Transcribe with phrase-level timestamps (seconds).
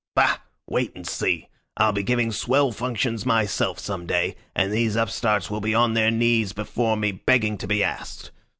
[0.15, 0.37] Bah!
[0.65, 1.47] Wait and see!
[1.77, 6.09] I'll be giving swell functions myself some day, and these upstarts will be on their
[6.09, 8.31] knees before me begging to be asked.